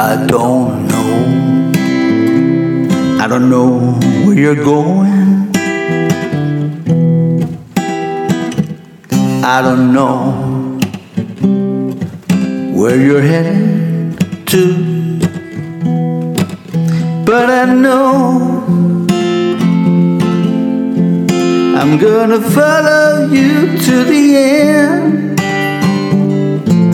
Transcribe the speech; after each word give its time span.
I 0.00 0.14
don't 0.26 0.86
know. 0.86 1.10
I 3.20 3.26
don't 3.26 3.50
know 3.50 3.98
where 4.24 4.38
you're 4.38 4.54
going. 4.54 5.50
I 9.44 9.60
don't 9.60 9.92
know 9.92 10.78
where 12.78 12.96
you're 12.96 13.20
headed 13.20 14.46
to. 14.50 15.18
But 17.26 17.50
I 17.50 17.64
know 17.74 18.38
I'm 21.76 21.98
gonna 21.98 22.40
follow 22.40 23.26
you 23.32 23.76
to 23.86 24.04
the 24.04 24.36
end. 24.36 25.40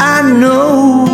I 0.01 0.23
know 0.41 1.14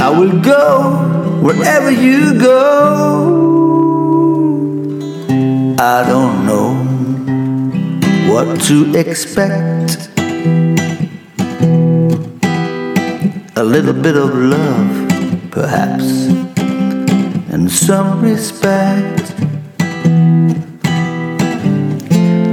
I 0.00 0.08
will 0.08 0.40
go 0.40 1.40
wherever 1.42 1.90
you 1.90 2.40
go. 2.40 2.56
I 5.78 6.02
don't 6.08 6.46
know 6.46 6.72
what 8.32 8.62
to 8.62 8.94
expect. 8.96 10.08
A 13.56 13.62
little 13.62 13.92
bit 13.92 14.16
of 14.16 14.34
love, 14.34 15.50
perhaps, 15.50 16.28
and 17.52 17.70
some 17.70 18.22
respect. 18.22 19.34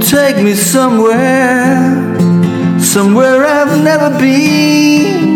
Take 0.02 0.36
me 0.44 0.52
somewhere, 0.52 1.96
somewhere 2.78 3.46
I've 3.46 3.82
never 3.82 4.10
been. 4.18 5.27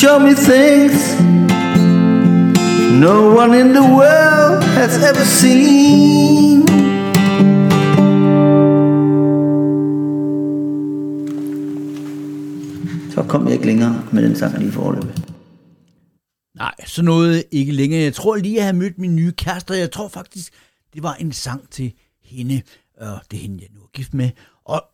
Show 0.00 0.18
me 0.18 0.34
things 0.34 1.20
no 3.00 3.36
one 3.36 3.52
in 3.60 3.68
the 3.74 3.82
world 3.82 4.62
has 4.64 4.96
ever 4.96 5.24
seen. 5.24 6.68
Så 13.10 13.22
kom 13.28 13.44
jeg 13.44 13.52
ikke 13.52 13.66
længere 13.66 14.04
med 14.12 14.22
den 14.22 14.36
sang 14.36 14.58
lige 14.58 14.72
forløbet. 14.72 15.34
Nej, 16.56 16.74
så 16.86 17.02
noget 17.02 17.44
ikke 17.50 17.72
længere. 17.72 18.02
Jeg 18.02 18.14
tror 18.14 18.36
lige, 18.36 18.54
at 18.54 18.58
jeg 18.58 18.66
har 18.66 18.72
mødt 18.72 18.98
min 18.98 19.16
nye 19.16 19.32
kæreste, 19.32 19.70
og 19.70 19.78
jeg 19.78 19.90
tror 19.90 20.08
faktisk, 20.08 20.52
det 20.94 21.02
var 21.02 21.14
en 21.14 21.32
sang 21.32 21.70
til 21.70 21.92
hende, 22.24 22.62
og 23.00 23.20
det 23.30 23.36
er 23.36 23.40
hende, 23.40 23.58
jeg 23.60 23.68
nu 23.74 23.80
er 23.80 23.90
gift 23.92 24.14
med. 24.14 24.30
Og 24.64 24.84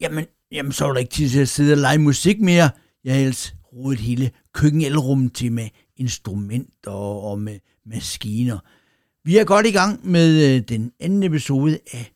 jamen, 0.00 0.24
jamen 0.52 0.72
så 0.72 0.84
var 0.84 0.92
der 0.92 1.00
ikke 1.00 1.12
tid 1.12 1.28
til 1.30 1.40
at 1.40 1.48
sidde 1.48 1.72
og 1.72 1.78
lege 1.78 1.98
musik 1.98 2.40
mere. 2.40 2.70
Jeg 3.04 3.14
har 3.14 3.20
rodet 3.72 4.00
hele 4.00 4.30
køkkenelrummet 4.54 5.34
til 5.34 5.52
med 5.52 5.68
instrumenter 5.96 6.90
og 6.90 7.38
med 7.38 7.58
maskiner. 7.86 8.58
Vi 9.24 9.36
er 9.36 9.44
godt 9.44 9.66
i 9.66 9.70
gang 9.70 10.06
med 10.06 10.56
øh, 10.56 10.62
den 10.68 10.92
anden 11.00 11.22
episode 11.22 11.78
af 11.92 12.12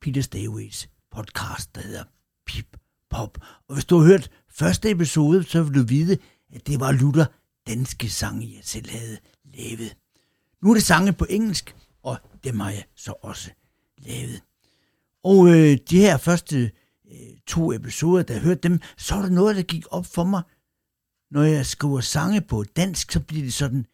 Peter 0.00 0.22
Stairways 0.22 0.88
podcast, 1.10 1.74
der 1.74 1.80
hedder 1.80 2.04
Pip 2.46 2.76
Pop. 3.10 3.38
Og 3.68 3.74
hvis 3.74 3.84
du 3.84 3.98
har 3.98 4.06
hørt 4.06 4.30
første 4.50 4.90
episode, 4.90 5.44
så 5.44 5.62
vil 5.62 5.74
du 5.74 5.86
vide, 5.86 6.18
at 6.52 6.66
det 6.66 6.80
var 6.80 6.92
Luther 6.92 7.24
danske 7.66 8.08
sange, 8.08 8.52
jeg 8.56 8.64
selv 8.64 8.90
havde 8.90 9.18
lavet. 9.44 9.96
Nu 10.62 10.70
er 10.70 10.74
det 10.74 10.82
sange 10.82 11.12
på 11.12 11.26
engelsk, 11.30 11.76
og 12.02 12.16
dem 12.44 12.60
har 12.60 12.70
jeg 12.70 12.84
så 12.96 13.14
også 13.22 13.50
lavet. 13.98 14.42
Og 15.24 15.48
øh, 15.48 15.78
de 15.90 15.98
her 15.98 16.16
første 16.16 16.70
øh, 17.10 17.36
to 17.46 17.72
episoder, 17.72 18.22
der 18.22 18.34
jeg 18.34 18.42
hørte 18.42 18.60
dem, 18.60 18.80
så 18.96 19.14
var 19.14 19.22
der 19.22 19.28
noget, 19.28 19.56
der 19.56 19.62
gik 19.62 19.84
op 19.90 20.06
for 20.06 20.24
mig. 20.24 20.42
Når 21.30 21.42
jeg 21.42 21.66
skriver 21.66 22.00
sange 22.00 22.40
på 22.40 22.64
dansk, 22.76 23.12
så 23.12 23.20
bliver 23.20 23.44
det 23.44 23.54
sådan 23.54 23.86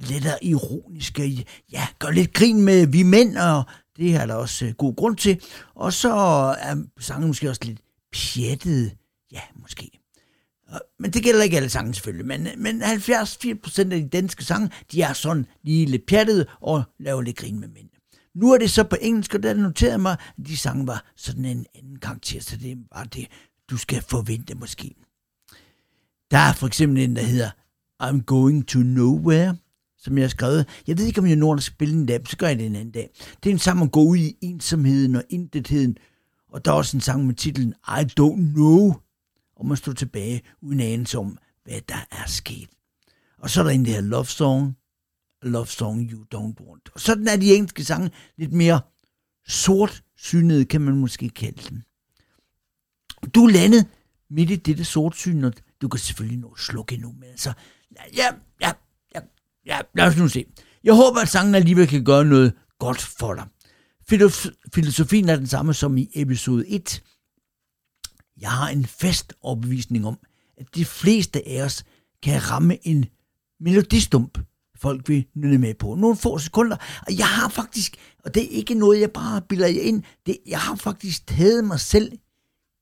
lidt 0.00 0.26
ironiske. 0.42 1.46
Ja, 1.72 1.86
gør 1.98 2.10
lidt 2.10 2.32
grin 2.32 2.62
med 2.62 2.86
vi 2.86 3.02
mænd, 3.02 3.36
og 3.36 3.64
det 3.96 4.14
er 4.14 4.26
der 4.26 4.34
også 4.34 4.66
øh, 4.66 4.72
god 4.72 4.96
grund 4.96 5.16
til. 5.16 5.42
Og 5.74 5.92
så 5.92 6.12
er 6.58 6.84
sangen 7.00 7.26
måske 7.26 7.50
også 7.50 7.64
lidt 7.64 7.80
pjattet. 8.12 8.96
Ja, 9.32 9.40
måske. 9.62 10.00
Men 10.98 11.10
det 11.10 11.22
gælder 11.22 11.42
ikke 11.42 11.56
alle 11.56 11.68
sange 11.68 11.94
selvfølgelig, 11.94 12.26
men, 12.26 12.48
men 12.56 12.82
70-80% 12.82 13.78
af 13.78 14.02
de 14.02 14.08
danske 14.08 14.44
sange, 14.44 14.70
de 14.92 15.02
er 15.02 15.12
sådan 15.12 15.46
lige 15.62 15.86
lidt 15.86 16.06
pjattede 16.06 16.46
og 16.60 16.82
laver 16.98 17.22
lidt 17.22 17.36
grin 17.36 17.60
med 17.60 17.68
mænd. 17.68 17.88
Nu 18.34 18.52
er 18.52 18.58
det 18.58 18.70
så 18.70 18.84
på 18.84 18.96
engelsk, 19.00 19.34
og 19.34 19.42
der 19.42 19.54
noterede 19.54 19.98
mig, 19.98 20.16
at 20.38 20.46
de 20.46 20.56
sange 20.56 20.86
var 20.86 21.04
sådan 21.16 21.44
en 21.44 21.66
anden 21.74 21.98
karakter, 21.98 22.40
så 22.40 22.56
det 22.56 22.78
var 22.92 23.04
det, 23.04 23.26
du 23.70 23.76
skal 23.76 24.02
forvente 24.02 24.54
måske. 24.54 24.94
Der 26.34 26.40
er 26.40 26.52
for 26.52 26.66
eksempel 26.66 27.02
en, 27.02 27.16
der 27.16 27.22
hedder 27.22 27.50
I'm 28.02 28.24
Going 28.24 28.68
to 28.68 28.78
Nowhere, 28.78 29.56
som 29.98 30.18
jeg 30.18 30.24
har 30.24 30.28
skrevet. 30.28 30.68
Jeg 30.86 30.98
ved 30.98 31.04
ikke, 31.04 31.20
om 31.20 31.26
jeg 31.26 31.36
når 31.36 31.54
at 31.54 31.62
spille 31.62 31.94
en 31.94 32.06
dag, 32.06 32.20
så 32.28 32.36
gør 32.36 32.46
jeg 32.46 32.58
det 32.58 32.66
en 32.66 32.76
anden 32.76 32.90
dag. 32.90 33.10
Det 33.42 33.50
er 33.50 33.54
en 33.54 33.58
sang 33.58 33.80
om 33.80 33.86
at 33.86 33.92
gå 33.92 34.02
ud 34.02 34.16
i 34.16 34.36
ensomheden 34.40 35.16
og 35.16 35.24
intetheden, 35.30 35.96
og 36.48 36.64
der 36.64 36.70
er 36.70 36.74
også 36.74 36.96
en 36.96 37.00
sang 37.00 37.26
med 37.26 37.34
titlen 37.34 37.74
I 37.88 38.02
Don't 38.20 38.52
Know, 38.52 38.94
og 39.56 39.66
man 39.66 39.76
står 39.76 39.92
tilbage 39.92 40.42
uden 40.62 40.80
anelse 40.80 41.18
om, 41.18 41.38
hvad 41.64 41.80
der 41.88 42.06
er 42.10 42.26
sket. 42.26 42.68
Og 43.38 43.50
så 43.50 43.60
er 43.60 43.64
der 43.64 43.70
en, 43.70 43.84
der 43.84 43.90
hedder 43.90 44.08
Love 44.08 44.26
Song, 44.26 44.76
Love 45.42 45.66
Song 45.66 46.10
You 46.10 46.24
Don't 46.34 46.66
Want. 46.68 46.88
Og 46.94 47.00
sådan 47.00 47.28
er 47.28 47.36
de 47.36 47.54
engelske 47.54 47.84
sange 47.84 48.10
lidt 48.38 48.52
mere 48.52 48.80
sortsynede, 49.46 50.64
kan 50.64 50.80
man 50.80 50.96
måske 50.96 51.28
kalde 51.28 51.62
dem. 51.70 51.82
Du 53.34 53.46
landede 53.46 53.84
midt 54.30 54.50
i 54.50 54.56
dette 54.56 54.84
sortsyn, 54.84 55.44
og 55.44 55.52
du 55.84 55.88
kan 55.88 56.00
selvfølgelig 56.00 56.38
nå 56.38 56.48
at 56.48 56.60
slukke 56.60 56.94
endnu, 56.94 57.12
men 57.12 57.28
altså, 57.30 57.52
ja, 58.16 58.24
ja, 58.60 58.72
ja, 59.14 59.20
ja, 59.66 59.80
lad 59.94 60.06
os 60.06 60.16
nu 60.16 60.28
se. 60.28 60.44
Jeg 60.84 60.94
håber, 60.94 61.20
at 61.20 61.28
sangen 61.28 61.54
alligevel 61.54 61.86
kan 61.86 62.04
gøre 62.04 62.24
noget 62.24 62.52
godt 62.78 63.02
for 63.02 63.34
dig. 63.34 63.46
Filosofien 64.74 65.28
er 65.28 65.36
den 65.36 65.46
samme 65.46 65.74
som 65.74 65.96
i 65.96 66.10
episode 66.14 66.68
1. 66.68 67.02
Jeg 68.40 68.50
har 68.50 68.68
en 68.68 68.86
fast 68.86 69.34
opbevisning 69.42 70.06
om, 70.06 70.18
at 70.56 70.66
de 70.74 70.84
fleste 70.84 71.48
af 71.48 71.62
os 71.62 71.84
kan 72.22 72.50
ramme 72.50 72.86
en 72.86 73.06
melodistump, 73.60 74.38
folk 74.76 75.08
vil 75.08 75.26
nynne 75.34 75.58
med 75.58 75.74
på. 75.74 75.94
Nogle 75.94 76.16
få 76.16 76.38
sekunder. 76.38 76.76
Og 77.06 77.18
jeg 77.18 77.28
har 77.28 77.48
faktisk, 77.48 77.96
og 78.24 78.34
det 78.34 78.42
er 78.42 78.48
ikke 78.48 78.74
noget, 78.74 79.00
jeg 79.00 79.10
bare 79.10 79.42
bilder 79.48 79.66
jer 79.66 79.80
ind, 79.80 80.02
det, 80.26 80.38
jeg 80.46 80.60
har 80.60 80.74
faktisk 80.74 81.26
taget 81.26 81.64
mig 81.64 81.80
selv 81.80 82.12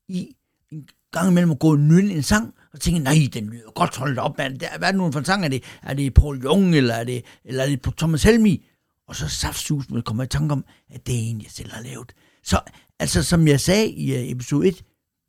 i 0.08 0.34
en 0.72 0.88
gang 1.12 1.30
imellem 1.30 1.50
at 1.50 1.58
gå 1.58 1.70
og 1.70 1.78
nynne 1.78 2.14
en 2.14 2.22
sang, 2.22 2.54
og 2.72 2.80
tænke, 2.80 2.98
nej, 2.98 3.14
den 3.34 3.46
lyder 3.46 3.70
godt 3.70 3.96
holdt 3.96 4.18
op, 4.18 4.38
man. 4.38 4.56
Hvad 4.56 4.88
er 4.88 4.92
det 4.92 4.94
nu 4.94 5.12
for 5.12 5.18
en 5.18 5.24
sang? 5.24 5.44
Er 5.44 5.48
det, 5.48 5.62
er 5.82 5.94
det 5.94 6.14
Paul 6.14 6.44
Young, 6.44 6.76
eller 6.76 6.94
er 6.94 7.04
det, 7.04 7.24
eller 7.44 7.64
er 7.64 7.68
det 7.68 7.94
Thomas 7.96 8.22
Helmi? 8.22 8.66
Og 9.08 9.16
så 9.16 9.28
saftsus, 9.28 9.90
med 9.90 10.02
kommer 10.02 10.24
i 10.24 10.26
tanke 10.26 10.52
om, 10.52 10.64
at 10.90 11.06
det 11.06 11.14
er 11.14 11.18
en, 11.18 11.42
jeg 11.42 11.50
selv 11.50 11.72
har 11.72 11.82
lavet. 11.82 12.12
Så 12.42 12.60
altså, 12.98 13.22
som 13.22 13.48
jeg 13.48 13.60
sagde 13.60 13.90
i 13.90 14.14
øh, 14.14 14.30
episode 14.30 14.68
1, 14.68 14.84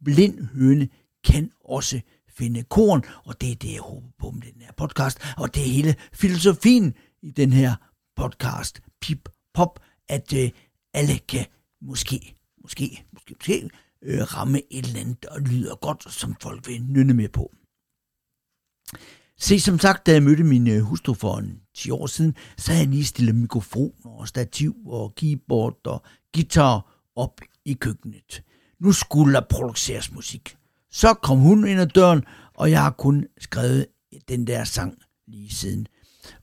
blind 0.06 0.48
høne 0.56 0.90
kan 1.24 1.52
også 1.66 2.02
finde 2.30 2.64
korn, 2.64 3.03
og 3.26 3.42
det 3.42 3.52
er 3.52 3.56
det, 3.56 3.74
jeg 3.74 3.82
håber 3.82 4.08
på 4.20 4.32
med 4.32 4.42
den 4.42 4.62
her 4.62 4.72
podcast, 4.78 5.20
og 5.38 5.56
det 5.56 5.64
er 5.64 5.72
hele 5.72 5.96
filosofien 6.14 6.94
i 7.22 7.32
den 7.32 7.53
her 7.53 7.76
podcast, 8.16 8.82
Pip 9.02 9.30
Pop, 9.53 9.80
at 10.09 10.34
øh, 10.34 10.50
alle 10.94 11.18
kan 11.18 11.46
måske, 11.82 12.36
måske, 12.62 13.06
måske, 13.14 13.34
måske 13.34 13.70
øh, 14.03 14.22
ramme 14.22 14.62
et 14.72 14.86
eller 14.86 15.00
andet, 15.00 15.24
der 15.24 15.40
lyder 15.40 15.75
godt, 15.75 16.14
som 16.14 16.36
folk 16.41 16.68
vil 16.68 16.84
nynne 16.84 17.14
med 17.14 17.30
på. 17.30 17.52
Se, 19.40 19.59
som 19.59 19.80
sagt, 19.80 20.06
da 20.06 20.12
jeg 20.12 20.24
mødte 20.24 20.44
min 20.44 20.68
øh, 20.68 20.81
hustru 20.81 21.14
for 21.14 21.38
en 21.38 21.59
10 21.75 21.91
år 21.91 22.08
siden, 22.08 22.36
så 22.58 22.72
havde 22.72 22.84
jeg 22.84 22.94
lige 22.94 23.06
stillet 23.06 23.36
mikrofon 23.36 23.94
og 24.03 24.28
stativ 24.28 24.75
og 24.86 25.16
keyboard 25.16 25.88
og 25.88 26.03
guitar 26.34 27.03
op 27.16 27.41
i 27.66 27.74
køkkenet. 27.74 28.44
Nu 28.80 28.91
skulle 28.91 29.34
der 29.34 29.41
produceres 29.50 30.11
musik. 30.11 30.58
Så 30.91 31.14
kom 31.14 31.40
hun 31.40 31.67
ind 31.67 31.79
ad 31.79 31.88
døren, 31.88 32.23
og 32.53 32.72
jeg 32.72 32.82
har 32.82 32.91
kun 32.91 33.26
skrevet 33.40 33.85
den 34.28 34.47
der 34.47 34.64
sang 34.64 34.97
lige 35.28 35.50
siden. 35.50 35.88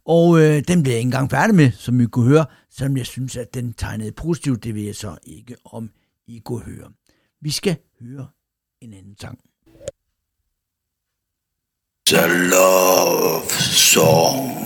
Og 0.05 0.41
øh, 0.41 0.63
den 0.69 0.83
blev 0.83 0.93
jeg 0.93 0.99
ikke 0.99 1.07
engang 1.07 1.31
færdig 1.31 1.55
med, 1.55 1.73
som 1.73 2.01
I 2.01 2.07
kunne 2.07 2.29
høre, 2.29 2.47
selvom 2.71 2.97
jeg 2.97 3.07
synes, 3.07 3.37
at 3.37 3.55
den 3.55 3.73
tegnede 3.73 4.13
positivt. 4.13 4.65
Det 4.65 4.75
vil 4.75 4.83
jeg 4.83 4.95
så 4.95 5.17
ikke, 5.23 5.57
om 5.65 5.91
I 6.27 6.39
kunne 6.39 6.65
høre. 6.65 6.91
Vi 7.43 7.51
skal 7.51 7.77
høre 8.01 8.27
en 8.81 8.93
anden 8.93 9.17
sang. 9.21 9.39
The 12.07 12.27
love 12.51 13.51
song. 13.51 14.61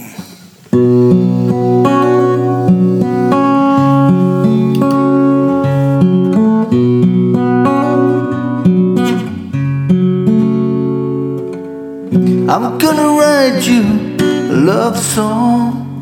I'm 12.46 12.78
gonna 12.78 13.08
write 13.18 13.66
you 13.66 13.82
a 14.20 14.56
love 14.70 14.98
song 14.98 16.00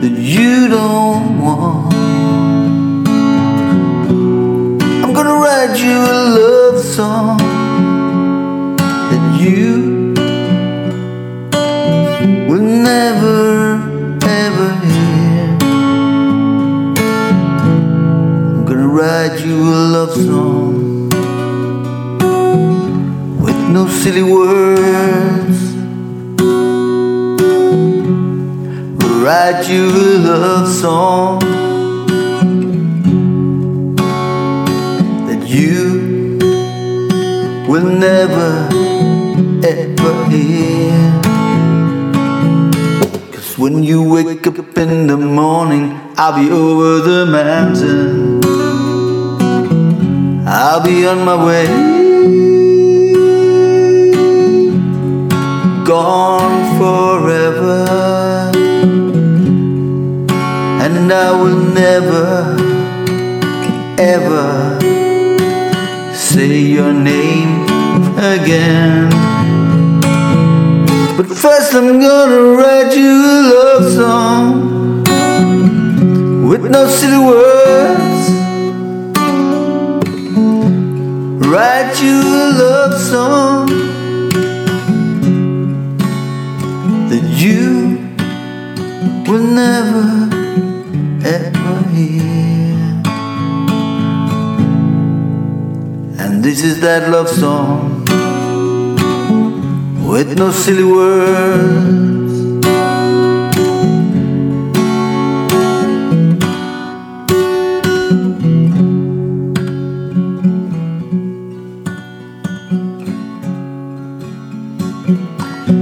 that 0.00 0.16
you 0.18 0.68
don't 0.68 1.13
write 5.66 5.80
you 5.80 5.96
a 5.96 6.20
love 6.38 6.78
song 6.78 7.38
that 9.10 9.40
you 9.40 10.12
will 12.46 12.60
never 12.60 13.76
ever 14.24 14.68
hear. 14.84 15.56
I'm 18.50 18.64
gonna 18.66 18.88
write 18.88 19.40
you 19.46 19.56
a 19.62 19.80
love 19.94 20.12
song 20.12 21.08
with 23.40 23.60
no 23.70 23.88
silly 23.88 24.22
words. 24.22 25.60
Write 29.24 29.66
you 29.70 29.88
a 29.88 30.18
love 30.28 30.68
song. 30.68 31.53
Will 37.84 37.98
never 37.98 38.68
ever 39.62 40.12
hear. 40.30 41.20
Cause 43.32 43.58
when 43.58 43.82
you 43.82 44.02
wake 44.02 44.46
up 44.46 44.78
in 44.78 45.06
the 45.06 45.16
morning, 45.16 46.00
I'll 46.16 46.36
be 46.42 46.50
over 46.50 47.00
the 47.10 47.26
mountain. 47.26 48.40
I'll 50.46 50.82
be 50.82 51.06
on 51.06 51.24
my 51.24 51.36
way. 51.46 51.66
Gone 55.84 56.58
forever. 56.78 57.84
And 60.84 61.12
I 61.12 61.30
will 61.40 61.60
never, 61.82 62.56
ever 63.98 64.84
say 66.14 66.58
your 66.58 66.92
name 66.92 67.53
again. 68.32 69.10
But 71.16 71.26
first, 71.26 71.74
I'm 71.74 72.00
gonna 72.00 72.42
write 72.56 72.96
you 72.96 73.12
a 73.12 73.38
love 73.54 73.92
song 73.92 75.04
with 76.48 76.64
no 76.70 76.88
silly 76.88 77.22
words. 77.32 78.24
Write 81.46 81.94
you 82.02 82.18
a 82.42 82.46
love 82.62 82.94
song 83.00 83.66
that 87.10 87.24
you 87.44 87.98
will 89.28 89.46
never 89.62 90.08
ever 91.36 91.76
hear. 91.90 92.74
And 96.18 96.42
this 96.42 96.62
is 96.62 96.80
that 96.80 97.10
love 97.10 97.28
song 97.28 97.93
with 100.14 100.38
no 100.38 100.52
silly 100.52 100.84
words. 100.84 102.34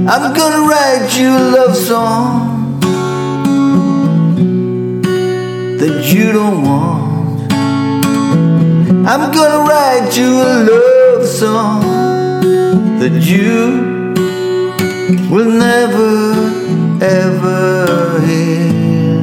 I'm 0.09 0.33
gonna 0.33 0.63
write 0.67 1.11
you 1.19 1.29
a 1.29 1.45
love 1.57 1.77
song 1.77 2.81
that 5.77 6.11
you 6.11 6.33
don't 6.33 6.63
want. 6.63 7.53
I'm 9.07 9.31
gonna 9.31 9.69
write 9.69 10.17
you 10.17 10.31
a 10.41 10.53
love 10.71 11.27
song 11.27 11.83
that 12.99 13.13
you 13.31 13.92
will 15.33 15.51
never 15.51 16.35
ever 17.01 18.21
hear. 18.21 19.21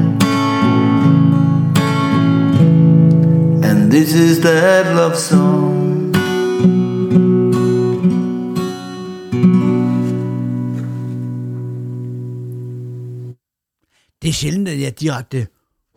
And 3.63 3.91
this 3.91 4.13
is 4.15 4.39
that 4.39 4.95
love 4.95 5.15
song. 5.15 6.13
Det 14.21 14.29
er 14.29 14.33
sjældent, 14.33 14.67
at 14.67 14.79
jeg 14.81 15.00
direkte 15.00 15.47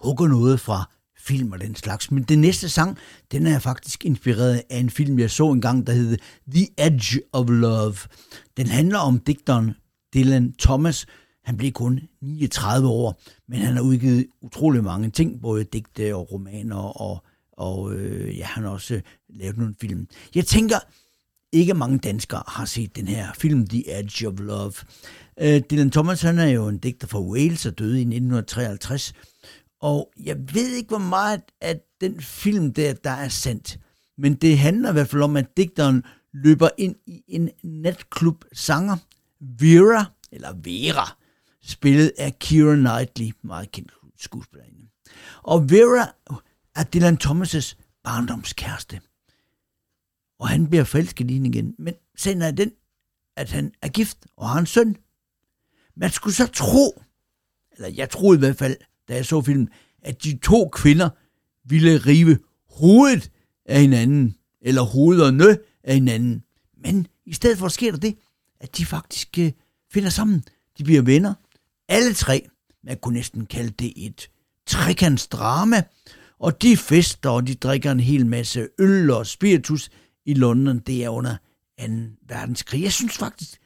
hugger 0.02 0.28
noget 0.28 0.60
fra 0.60 0.90
film 1.18 1.52
og 1.52 1.60
den 1.60 1.76
slags. 1.76 2.10
Men 2.10 2.22
den 2.22 2.40
næste 2.40 2.68
sang, 2.68 2.98
den 3.32 3.46
er 3.46 3.58
faktisk 3.58 4.04
inspireret 4.04 4.62
af 4.70 4.78
en 4.78 4.90
film, 4.90 5.18
jeg 5.18 5.30
så 5.30 5.50
engang, 5.50 5.86
der 5.86 5.92
hedder 5.92 6.16
The 6.54 6.66
Edge 6.78 7.20
of 7.32 7.48
Love. 7.48 7.96
Den 8.56 8.66
handler 8.66 8.98
om 8.98 9.18
digteren 9.18 9.74
Dylan 10.14 10.52
Thomas. 10.58 11.06
Han 11.44 11.56
blev 11.56 11.72
kun 11.72 12.00
39 12.20 12.88
år, 12.88 13.20
men 13.48 13.58
han 13.58 13.76
har 13.76 13.82
udgivet 13.82 14.26
utrolig 14.42 14.84
mange 14.84 15.10
ting, 15.10 15.40
både 15.40 15.64
digte 15.64 16.16
og 16.16 16.32
romaner, 16.32 17.00
og, 17.00 17.24
og 17.52 17.94
øh, 17.94 18.38
ja, 18.38 18.44
han 18.44 18.64
har 18.64 18.70
også 18.70 18.94
øh, 18.94 19.02
lavet 19.28 19.56
nogle 19.56 19.74
film. 19.80 20.08
Jeg 20.34 20.46
tænker, 20.46 20.78
ikke 21.52 21.74
mange 21.74 21.98
danskere 21.98 22.42
har 22.46 22.64
set 22.64 22.96
den 22.96 23.08
her 23.08 23.32
film, 23.38 23.66
The 23.66 23.98
Edge 23.98 24.28
of 24.28 24.34
Love. 24.38 24.72
Øh, 25.40 25.62
Dylan 25.70 25.90
Thomas, 25.90 26.22
han 26.22 26.38
er 26.38 26.46
jo 26.46 26.68
en 26.68 26.78
digter 26.78 27.06
fra 27.06 27.20
Wales 27.20 27.66
og 27.66 27.78
døde 27.78 27.98
i 27.98 28.00
1953. 28.00 29.12
Og 29.80 30.12
jeg 30.24 30.36
ved 30.54 30.74
ikke, 30.74 30.88
hvor 30.88 30.98
meget 30.98 31.42
af 31.60 31.80
den 32.00 32.20
film 32.20 32.72
der, 32.72 32.92
der 32.92 33.10
er 33.10 33.28
sandt. 33.28 33.78
Men 34.18 34.34
det 34.34 34.58
handler 34.58 34.90
i 34.90 34.92
hvert 34.92 35.08
fald 35.08 35.22
om, 35.22 35.36
at 35.36 35.56
digteren 35.56 36.02
løber 36.32 36.68
ind 36.78 36.94
i 37.06 37.22
en 37.28 37.50
natklub 37.62 38.44
sanger, 38.52 38.96
Vera, 39.42 40.04
eller 40.32 40.52
Vera, 40.52 41.16
spillet 41.62 42.12
af 42.18 42.38
Keira 42.38 42.74
Knightley, 42.74 43.32
meget 43.42 43.72
kendt 43.72 43.92
skuespillerinde. 44.18 44.88
Og 45.42 45.70
Vera 45.70 46.12
er 46.76 46.84
Dylan 46.84 47.18
Thomas' 47.24 47.74
barndomskæreste. 48.04 49.00
Og 50.38 50.48
han 50.48 50.68
bliver 50.68 50.84
forelsket 50.84 51.30
i 51.30 51.34
hende 51.34 51.48
igen. 51.48 51.74
Men 51.78 51.94
sagen 52.16 52.42
er 52.42 52.50
den, 52.50 52.72
at 53.36 53.50
han 53.50 53.72
er 53.82 53.88
gift 53.88 54.18
og 54.36 54.48
har 54.48 54.58
en 54.58 54.66
søn. 54.66 54.96
Man 55.96 56.10
skulle 56.10 56.34
så 56.34 56.46
tro, 56.46 57.02
eller 57.72 57.88
jeg 57.88 58.10
troede 58.10 58.36
i 58.36 58.38
hvert 58.38 58.56
fald, 58.56 58.76
da 59.08 59.14
jeg 59.14 59.26
så 59.26 59.42
filmen, 59.42 59.68
at 60.02 60.24
de 60.24 60.38
to 60.38 60.68
kvinder 60.68 61.10
ville 61.64 61.98
rive 61.98 62.38
hovedet 62.70 63.30
af 63.66 63.80
hinanden, 63.80 64.36
eller 64.60 64.82
hovederne 64.82 65.58
af 65.84 65.94
hinanden. 65.94 66.44
Men 66.76 67.06
i 67.26 67.32
stedet 67.32 67.58
for 67.58 67.68
sker 67.68 67.90
der 67.90 67.98
det, 67.98 68.18
at 68.62 68.76
de 68.76 68.86
faktisk 68.86 69.38
øh, 69.38 69.52
finder 69.92 70.10
sammen. 70.10 70.44
De 70.78 70.84
bliver 70.84 71.02
venner. 71.02 71.34
Alle 71.88 72.14
tre. 72.14 72.48
Man 72.84 72.96
kunne 72.96 73.14
næsten 73.14 73.46
kalde 73.46 73.70
det 73.70 73.92
et 73.96 74.30
trekantsdrama. 74.66 75.82
Og 76.38 76.62
de 76.62 76.76
fester, 76.76 77.30
og 77.30 77.46
de 77.46 77.54
drikker 77.54 77.92
en 77.92 78.00
hel 78.00 78.26
masse 78.26 78.68
øl 78.78 79.10
og 79.10 79.26
spiritus 79.26 79.90
i 80.26 80.34
London. 80.34 80.78
Det 80.78 81.04
er 81.04 81.08
under 81.08 81.36
2. 81.80 81.86
verdenskrig. 82.28 82.82
Jeg 82.82 82.92
synes 82.92 83.16
faktisk, 83.16 83.60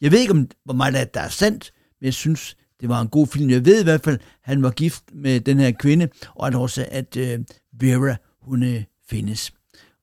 jeg 0.00 0.12
ved 0.12 0.18
ikke, 0.18 0.32
om 0.32 0.48
hvor 0.64 0.74
meget 0.74 1.14
der 1.14 1.20
er 1.20 1.28
sandt, 1.28 1.72
men 2.00 2.04
jeg 2.04 2.14
synes, 2.14 2.56
det 2.80 2.88
var 2.88 3.00
en 3.00 3.08
god 3.08 3.26
film. 3.26 3.50
Jeg 3.50 3.64
ved 3.64 3.80
i 3.80 3.84
hvert 3.84 4.04
fald, 4.04 4.14
at 4.14 4.20
han 4.42 4.62
var 4.62 4.70
gift 4.70 5.04
med 5.12 5.40
den 5.40 5.58
her 5.58 5.70
kvinde, 5.70 6.08
og 6.34 6.46
at 6.46 6.54
også, 6.54 6.86
at 6.90 7.16
øh, 7.16 7.38
Vera, 7.72 8.16
hun 8.42 8.62
øh, 8.62 8.84
findes. 9.10 9.52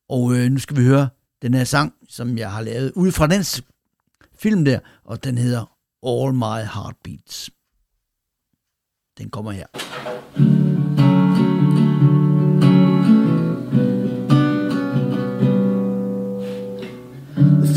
Og 0.10 0.36
øh, 0.36 0.52
nu 0.52 0.60
skal 0.60 0.78
vi 0.78 0.84
høre 0.84 1.10
den 1.42 1.54
her 1.54 1.64
sang, 1.64 1.94
som 2.10 2.38
jeg 2.38 2.52
har 2.52 2.62
lavet 2.62 2.92
ud 2.96 3.12
fra 3.12 3.28
den 3.28 3.44
film 4.40 4.66
der, 4.66 4.80
og 5.06 5.24
den 5.24 5.38
hedder 5.38 5.66
All 6.08 6.34
My 6.34 6.62
Heartbeats. 6.74 7.50
Den 9.18 9.30
kommer 9.30 9.52
her. 9.52 9.68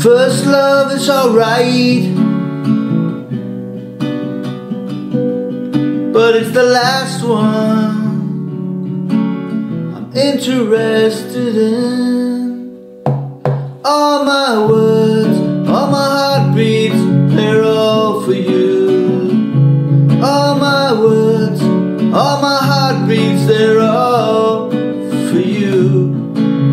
First 0.01 0.45
love 0.45 0.91
is 0.95 1.09
alright, 1.09 2.03
but 6.13 6.35
it's 6.35 6.51
the 6.53 6.63
last 6.63 7.23
one 7.23 8.01
I'm 9.95 10.11
interested 10.15 11.55
in. 11.55 12.71
All 13.85 14.25
my 14.25 14.65
words, 14.71 15.37
all 15.69 15.91
my 15.91 16.30
all 22.13 22.41
my 22.41 22.59
heartbeats, 22.61 23.45
they're 23.47 23.79
all 23.79 24.69
for 24.69 25.39
you. 25.39 26.11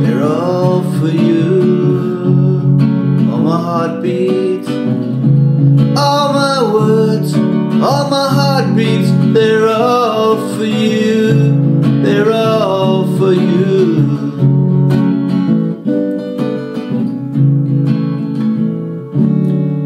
They're 0.02 0.24
all 0.24 0.82
for 0.98 1.08
you. 1.08 2.78
All 3.30 3.38
my 3.38 3.60
heartbeats, 3.60 4.68
all 5.96 6.32
my 6.32 6.72
words, 6.74 7.34
all 7.34 8.10
my 8.10 8.28
heartbeats, 8.38 9.10
they're 9.32 9.68
all 9.68 10.36
for 10.56 10.64
you. 10.64 12.02
They're 12.02 12.32
all 12.32 13.06
for 13.16 13.32
you. 13.32 14.06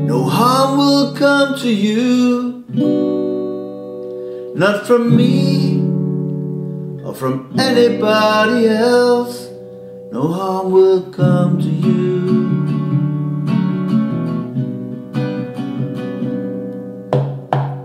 No 0.06 0.24
harm 0.24 0.78
will 0.78 1.14
come 1.14 1.58
to 1.58 1.70
you, 1.70 2.41
not 4.62 4.86
from 4.86 5.16
me 5.16 5.80
or 7.04 7.12
from 7.12 7.52
anybody 7.58 8.68
else. 8.68 9.48
no 10.12 10.28
harm 10.28 10.70
will 10.70 11.02
come 11.10 11.58
to 11.58 11.72
you. 11.86 11.98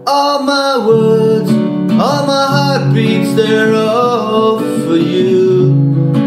All 0.05 0.43
my 0.43 0.77
words, 0.91 1.50
all 2.03 2.22
my 2.34 2.46
heartbeats, 2.57 3.34
they're 3.34 3.74
all 3.74 4.60
for 4.86 4.98
you. 4.98 5.74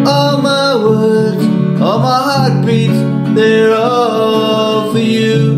All 0.04 0.42
my 0.42 0.74
words, 0.74 1.44
all 1.80 2.00
my 2.00 2.20
heartbeats, 2.30 3.00
they're 3.36 3.72
all 3.72 4.90
for 4.90 4.98
you. 4.98 5.49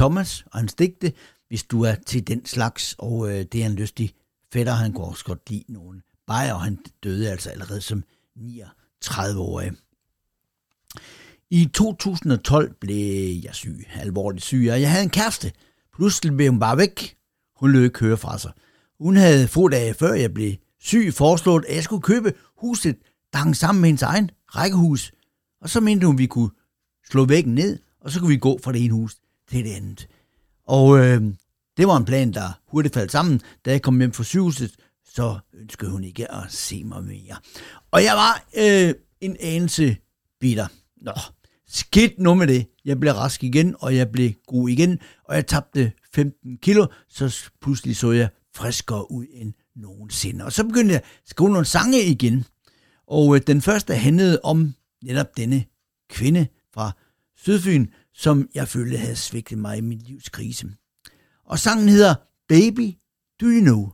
Thomas 0.00 0.44
og 0.46 0.58
hans 0.58 0.74
digte, 0.74 1.12
hvis 1.48 1.62
du 1.62 1.82
er 1.82 1.94
til 1.94 2.26
den 2.26 2.46
slags, 2.46 2.94
og 2.98 3.30
øh, 3.30 3.44
det 3.44 3.62
er 3.62 3.66
en 3.66 3.74
lystig 3.74 4.14
fætter, 4.52 4.72
han 4.72 4.92
går 4.92 5.04
også 5.04 5.24
godt 5.24 5.50
lide 5.50 5.64
nogen 5.68 6.02
bajer, 6.26 6.54
og 6.54 6.60
han 6.60 6.78
døde 7.04 7.30
altså 7.30 7.50
allerede 7.50 7.80
som 7.80 8.04
39-årig. 8.38 9.72
I 11.50 11.70
2012 11.74 12.74
blev 12.80 13.36
jeg 13.44 13.54
syg, 13.54 13.88
alvorligt 13.94 14.44
syg, 14.44 14.68
og 14.72 14.80
jeg 14.80 14.90
havde 14.90 15.04
en 15.04 15.10
kæreste. 15.10 15.52
Pludselig 15.96 16.36
blev 16.36 16.50
hun 16.50 16.60
bare 16.60 16.76
væk. 16.76 17.16
Hun 17.56 17.72
lød 17.72 17.84
ikke 17.84 18.00
høre 18.00 18.16
fra 18.16 18.38
sig. 18.38 18.52
Hun 19.00 19.16
havde 19.16 19.48
få 19.48 19.68
dage 19.68 19.94
før 19.94 20.12
jeg 20.12 20.34
blev 20.34 20.54
syg 20.78 21.14
foreslået, 21.14 21.64
at 21.68 21.74
jeg 21.74 21.84
skulle 21.84 22.02
købe 22.02 22.32
huset, 22.56 22.96
der 23.32 23.38
hang 23.38 23.56
sammen 23.56 23.80
med 23.80 23.88
hendes 23.88 24.02
egen 24.02 24.30
rækkehus. 24.46 25.12
Og 25.60 25.70
så 25.70 25.80
mente 25.80 26.06
hun, 26.06 26.18
vi 26.18 26.26
kunne 26.26 26.50
slå 27.10 27.24
væggen 27.24 27.54
ned, 27.54 27.78
og 28.00 28.10
så 28.10 28.20
kunne 28.20 28.28
vi 28.28 28.36
gå 28.36 28.60
fra 28.62 28.72
det 28.72 28.84
ene 28.84 28.94
hus 28.94 29.16
til 29.50 29.64
det 29.64 29.70
andet. 29.70 30.08
Og 30.66 30.98
øh, 30.98 31.22
det 31.76 31.88
var 31.88 31.96
en 31.96 32.04
plan, 32.04 32.32
der 32.32 32.60
hurtigt 32.68 32.94
faldt 32.94 33.12
sammen. 33.12 33.40
Da 33.64 33.70
jeg 33.70 33.82
kom 33.82 33.98
hjem 33.98 34.12
fra 34.12 34.24
sygehuset, 34.24 34.76
så 35.14 35.38
ønskede 35.54 35.90
hun 35.90 36.04
ikke 36.04 36.32
at 36.32 36.42
se 36.48 36.84
mig 36.84 37.04
mere. 37.04 37.36
Og 37.90 38.04
jeg 38.04 38.14
var 38.14 38.44
øh, 38.56 38.94
en 39.20 39.36
anelse 39.40 39.96
bitter. 40.40 40.66
Nå, 40.96 41.12
skidt 41.68 42.18
nu 42.18 42.34
med 42.34 42.46
det. 42.46 42.66
Jeg 42.84 43.00
blev 43.00 43.12
rask 43.12 43.44
igen, 43.44 43.74
og 43.78 43.96
jeg 43.96 44.10
blev 44.10 44.32
god 44.46 44.68
igen, 44.68 44.98
og 45.24 45.34
jeg 45.34 45.46
tabte 45.46 45.92
15 46.14 46.56
kilo, 46.56 46.86
så 47.08 47.50
pludselig 47.60 47.96
så 47.96 48.12
jeg 48.12 48.28
friskere 48.54 49.12
ud 49.12 49.26
end 49.32 49.52
nogensinde. 49.76 50.44
Og 50.44 50.52
så 50.52 50.64
begyndte 50.64 50.92
jeg 50.92 51.00
at 51.04 51.28
skrive 51.28 51.50
nogle 51.50 51.64
sange 51.64 52.02
igen. 52.02 52.44
Og 53.06 53.36
øh, 53.36 53.42
den 53.46 53.62
første 53.62 53.94
handlede 53.94 54.40
om 54.42 54.74
netop 55.04 55.36
denne 55.36 55.64
kvinde 56.10 56.46
fra 56.74 56.92
Sydfyn, 57.36 57.86
som 58.20 58.48
jeg 58.54 58.68
følte 58.68 58.96
havde 58.96 59.16
svigtet 59.16 59.58
mig 59.58 59.78
i 59.78 59.80
min 59.80 59.98
livs 59.98 60.28
krise. 60.28 60.66
Og 61.44 61.58
sangen 61.58 61.88
hedder 61.88 62.14
Baby, 62.48 62.94
Do 63.40 63.46
You 63.46 63.60
Know? 63.60 63.92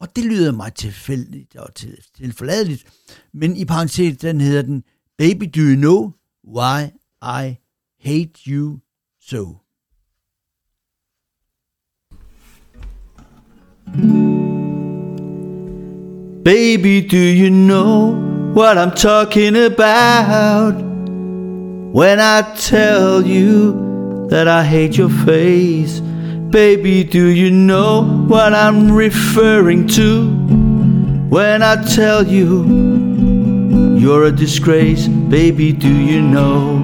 Og 0.00 0.16
det 0.16 0.24
lyder 0.24 0.52
mig 0.52 0.74
tilfældigt 0.74 1.56
og 1.56 1.74
til, 1.74 1.98
tilforladeligt, 2.16 2.84
men 3.32 3.56
i 3.56 3.64
parentes 3.64 4.18
den 4.18 4.40
hedder 4.40 4.62
den 4.62 4.84
Baby, 5.18 5.44
Do 5.44 5.60
You 5.60 5.76
Know 5.76 6.12
Why 6.48 6.84
I 7.22 7.56
Hate 8.04 8.32
You 8.46 8.78
So? 9.20 9.60
Baby, 16.44 17.08
do 17.10 17.16
you 17.16 17.50
know 17.50 18.12
what 18.54 18.76
I'm 18.76 18.94
talking 18.96 19.56
about? 19.56 20.93
When 21.94 22.18
I 22.18 22.42
tell 22.56 23.24
you 23.24 24.26
that 24.28 24.48
I 24.48 24.64
hate 24.64 24.96
your 24.96 25.08
face, 25.08 26.00
baby, 26.00 27.04
do 27.04 27.26
you 27.28 27.52
know 27.52 28.02
what 28.26 28.52
I'm 28.52 28.90
referring 28.90 29.86
to? 29.94 30.28
When 31.28 31.62
I 31.62 31.80
tell 31.84 32.26
you 32.26 32.64
you're 33.96 34.24
a 34.24 34.32
disgrace, 34.32 35.06
baby, 35.06 35.70
do 35.70 35.88
you 35.88 36.20
know? 36.20 36.82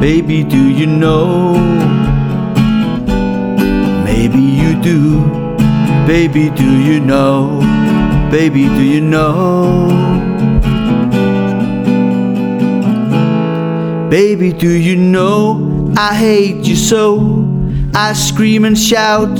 Baby, 0.00 0.42
do 0.42 0.70
you 0.70 0.86
know? 0.86 1.52
Maybe 4.06 4.40
you 4.40 4.80
do, 4.80 5.20
baby, 6.06 6.48
do 6.48 6.80
you 6.80 6.98
know? 6.98 7.60
Baby, 8.30 8.68
do 8.68 8.82
you 8.82 9.02
know? 9.02 10.25
Baby, 14.10 14.52
do 14.52 14.70
you 14.70 14.94
know 14.94 15.92
I 15.96 16.14
hate 16.14 16.64
you 16.64 16.76
so? 16.76 17.44
I 17.92 18.12
scream 18.12 18.64
and 18.64 18.78
shout 18.78 19.36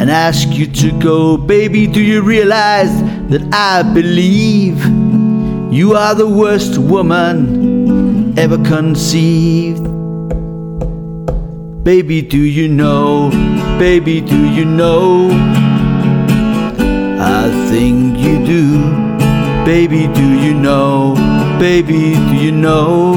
and 0.00 0.10
ask 0.10 0.48
you 0.48 0.66
to 0.66 0.98
go. 0.98 1.36
Baby, 1.36 1.86
do 1.86 2.02
you 2.02 2.22
realize 2.22 3.02
that 3.28 3.42
I 3.52 3.82
believe 3.82 4.82
you 5.70 5.94
are 5.94 6.14
the 6.14 6.26
worst 6.26 6.78
woman 6.78 8.38
ever 8.38 8.56
conceived? 8.64 9.84
Baby, 11.84 12.22
do 12.22 12.38
you 12.38 12.68
know? 12.68 13.28
Baby, 13.78 14.22
do 14.22 14.48
you 14.50 14.64
know? 14.64 15.28
I 17.20 17.50
think 17.68 18.16
you 18.16 18.42
do. 18.46 19.10
Baby, 19.66 20.06
do 20.14 20.40
you 20.40 20.54
know? 20.54 21.29
Baby, 21.60 22.14
do 22.14 22.36
you 22.36 22.52
know? 22.52 23.12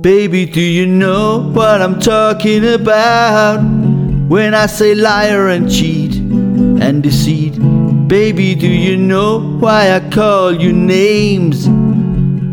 Baby, 0.00 0.46
do 0.46 0.60
you 0.60 0.86
know 0.86 1.50
what 1.52 1.82
I'm 1.82 1.98
talking 1.98 2.64
about? 2.64 3.58
When 4.28 4.54
I 4.54 4.66
say 4.66 4.94
liar 4.94 5.48
and 5.48 5.68
cheat 5.68 6.07
deceit, 7.02 7.54
baby, 8.08 8.54
do 8.54 8.66
you 8.68 8.96
know 8.96 9.38
why 9.60 9.92
I 9.92 10.00
call 10.10 10.52
you 10.52 10.72
names 10.72 11.68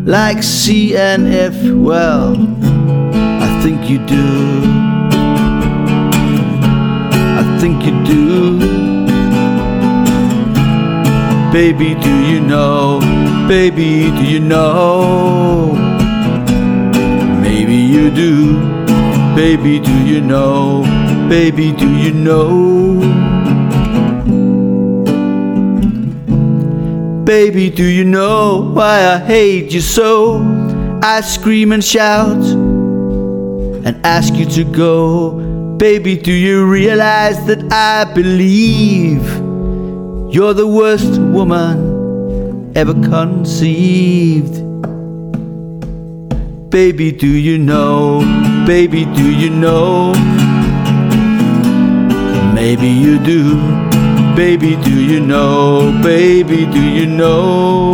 like 0.06 0.44
C 0.44 0.96
and 0.96 1.28
F? 1.28 1.56
Well, 1.64 2.36
I 3.42 3.60
think 3.64 3.90
you 3.90 4.00
do. 4.06 4.62
I 7.40 7.58
think 7.60 7.86
you 7.86 8.04
do. 8.04 8.60
Baby, 11.52 11.96
do 11.96 12.14
you 12.26 12.42
know? 12.42 13.00
Baby, 13.48 14.12
do 14.12 14.24
you 14.26 14.40
know? 14.40 15.74
Maybe 17.42 17.76
you 17.76 18.12
do. 18.12 18.60
Baby, 19.36 19.80
do 19.80 19.94
you 20.06 20.22
know? 20.22 20.84
Baby, 21.30 21.72
do 21.72 21.90
you 21.98 22.12
know? 22.12 23.25
Baby, 27.26 27.72
do 27.72 27.84
you 27.84 28.04
know 28.04 28.72
why 28.76 29.04
I 29.04 29.18
hate 29.18 29.74
you 29.74 29.82
so? 29.82 30.44
I 31.02 31.22
scream 31.22 31.72
and 31.72 31.84
shout 31.84 32.38
and 32.38 34.00
ask 34.06 34.36
you 34.36 34.46
to 34.46 34.64
go. 34.64 35.76
Baby, 35.78 36.18
do 36.18 36.32
you 36.32 36.68
realize 36.68 37.44
that 37.48 37.74
I 37.74 38.04
believe 38.14 39.26
you're 40.32 40.54
the 40.54 40.68
worst 40.68 41.20
woman 41.20 42.72
ever 42.78 42.94
conceived? 42.94 44.62
Baby, 46.70 47.12
do 47.12 47.28
you 47.28 47.58
know? 47.58 48.20
Baby, 48.68 49.06
do 49.06 49.32
you 49.32 49.50
know? 49.50 50.14
Maybe 52.54 52.88
you 52.88 53.18
do. 53.18 54.05
Baby, 54.36 54.76
do 54.76 54.92
you 54.92 55.22
know? 55.22 55.92
Baby, 56.04 56.66
do 56.66 56.82
you 56.82 57.06
know? 57.06 57.94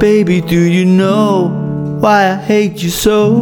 Baby, 0.00 0.40
do 0.40 0.58
you 0.58 0.84
know 0.84 1.48
why 2.00 2.32
I 2.32 2.34
hate 2.34 2.82
you 2.82 2.90
so? 2.90 3.36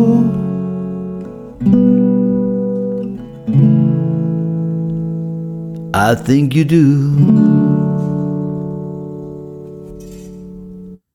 I 5.95 6.15
think 6.15 6.55
you 6.55 6.65
do. 6.65 6.85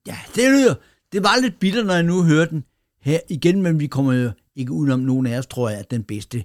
Ja, 0.08 0.18
det 0.36 0.52
lyder. 0.52 0.76
Det 1.12 1.24
var 1.24 1.42
lidt 1.42 1.60
bitter, 1.60 1.84
når 1.84 1.94
jeg 1.94 2.04
nu 2.04 2.24
hører 2.24 2.46
den 2.46 2.64
her 3.02 3.20
igen, 3.30 3.62
men 3.62 3.80
vi 3.80 3.88
kommer 3.88 4.14
jo 4.14 4.32
ikke 4.56 4.72
udenom 4.72 5.00
nogen 5.00 5.26
af 5.28 5.38
os, 5.38 5.48
tror 5.48 5.70
jeg, 5.70 5.80
at 5.80 5.92
den 5.92 6.04
bedste 6.04 6.44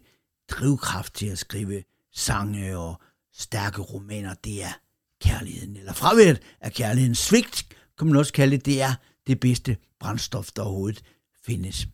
drivkraft 0.50 1.14
til 1.14 1.26
at 1.26 1.38
skrive 1.38 1.82
sange 2.14 2.78
og 2.78 3.00
stærke 3.34 3.82
romaner, 3.82 4.34
det 4.44 4.62
er 4.62 4.78
kærligheden, 5.22 5.76
eller 5.76 5.92
fraværet 5.92 6.40
af 6.60 6.72
kærligheden. 6.72 7.14
Svigt, 7.14 7.66
kan 7.98 8.06
man 8.06 8.16
også 8.16 8.32
kalde 8.32 8.56
det, 8.56 8.66
det 8.66 8.82
er 8.82 8.94
det 9.26 9.40
bedste 9.40 9.76
brændstof, 10.00 10.48
der 10.56 10.62
overhovedet 10.62 11.02
findes. 11.46 11.88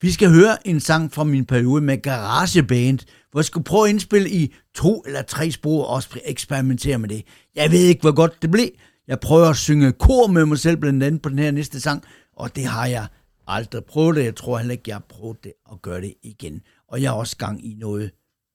Vi 0.00 0.10
skal 0.10 0.30
høre 0.30 0.68
en 0.68 0.80
sang 0.80 1.12
fra 1.12 1.24
min 1.24 1.44
periode 1.44 1.82
med 1.82 2.02
GarageBand, 2.02 2.98
hvor 3.30 3.40
jeg 3.40 3.44
skulle 3.44 3.64
prøve 3.64 3.84
at 3.84 3.90
indspille 3.90 4.30
i 4.30 4.54
to 4.74 5.02
eller 5.06 5.22
tre 5.22 5.50
spor 5.50 5.84
og 5.84 5.94
også 5.94 6.20
eksperimentere 6.24 6.98
med 6.98 7.08
det. 7.08 7.24
Jeg 7.54 7.70
ved 7.70 7.80
ikke, 7.80 8.00
hvor 8.00 8.14
godt 8.14 8.42
det 8.42 8.50
blev. 8.50 8.68
Jeg 9.06 9.20
prøver 9.20 9.48
at 9.48 9.56
synge 9.56 9.92
kor 9.92 10.26
med 10.26 10.46
mig 10.46 10.58
selv 10.58 10.76
blandt 10.76 11.02
andet 11.02 11.22
på 11.22 11.28
den 11.28 11.38
her 11.38 11.50
næste 11.50 11.80
sang, 11.80 12.04
og 12.36 12.56
det 12.56 12.64
har 12.64 12.86
jeg 12.86 13.06
aldrig 13.46 13.84
prøvet 13.84 14.16
det. 14.16 14.24
Jeg 14.24 14.36
tror 14.36 14.58
heller 14.58 14.72
ikke, 14.72 14.84
jeg 14.86 14.94
har 14.94 15.06
prøvet 15.08 15.44
det 15.44 15.52
at 15.72 15.82
gøre 15.82 16.00
det 16.00 16.14
igen. 16.22 16.62
Og 16.88 17.02
jeg 17.02 17.10
har 17.10 17.16
også 17.16 17.36
gang 17.36 17.66
i 17.66 17.74
noget 17.74 18.10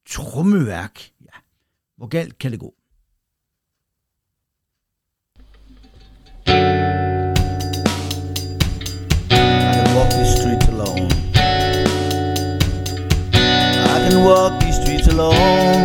trummeværk. 0.09 1.11
Ja, 1.21 1.39
hvor 1.97 2.07
galt 2.07 2.37
kan 2.37 2.51
det 2.51 2.59
gå? 2.59 2.73
walk 14.25 14.55
these 14.59 14.75
streets 14.81 15.07
alone. 15.07 15.83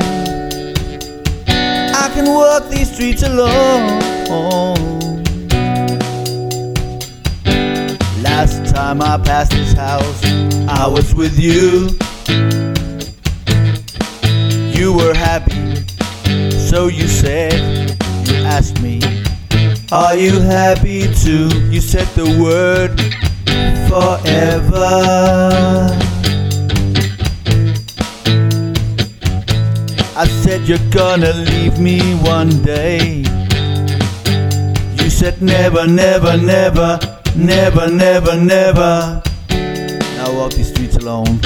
I 1.49 2.11
can 2.15 2.27
walk 2.27 2.71
these 2.71 2.95
streets 2.95 3.23
alone. 3.23 3.87
Last 8.23 8.75
time 8.75 9.03
I 9.03 9.19
passed 9.19 9.53
this 9.53 9.73
house, 9.73 10.25
I 10.25 10.87
was 10.87 11.15
with 11.15 11.39
you. 11.39 11.89
You 14.79 14.93
were 14.93 15.15
happy, 15.15 15.85
so 16.69 16.87
you 16.89 17.09
said, 17.09 17.97
you 18.29 18.37
asked 18.45 18.81
me, 18.81 19.01
Are 19.91 20.15
you 20.17 20.41
happy 20.41 21.13
too? 21.15 21.49
You 21.71 21.81
said 21.81 22.07
the 22.15 22.29
word 22.43 22.99
forever. 23.89 25.39
I 30.17 30.27
said 30.43 30.67
you're 30.69 30.91
gonna 30.91 31.33
leave 31.33 31.79
me 31.79 32.01
one 32.17 32.51
day. 32.63 33.25
You 35.01 35.11
said 35.11 35.41
never, 35.41 35.87
never, 35.87 36.37
never, 36.37 36.99
never, 37.37 37.89
never, 37.89 38.37
never. 38.37 39.23
I 40.29 40.35
walk 40.35 40.53
these 40.53 40.69
streets 40.69 40.97
alone. 40.97 41.41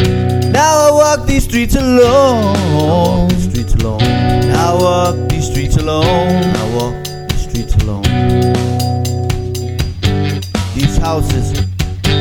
Now 0.51 0.89
I 0.89 0.91
walk 0.91 1.27
these 1.29 1.45
streets 1.45 1.77
alone. 1.77 3.29
These 3.29 3.45
streets 3.49 3.75
alone. 3.75 4.01
Now 4.01 4.77
I 4.77 4.83
walk 4.83 5.29
these 5.31 5.47
streets 5.49 5.77
alone. 5.77 6.43
I 6.57 6.75
walk 6.75 6.95
these 7.29 7.43
streets 7.49 7.75
alone. 7.77 8.03
These 10.75 10.97
houses 10.97 11.63